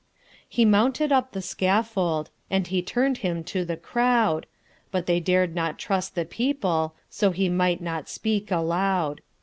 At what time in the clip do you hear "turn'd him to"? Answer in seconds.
2.81-3.63